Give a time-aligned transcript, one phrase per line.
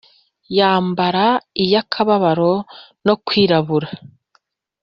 [0.57, 1.25] yambara
[1.63, 2.53] iy’akababaro
[3.05, 3.89] no kwirabura;